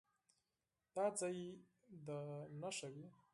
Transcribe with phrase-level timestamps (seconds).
[0.95, 1.37] دا ځای
[2.05, 2.19] دې
[2.61, 3.07] نښه وي.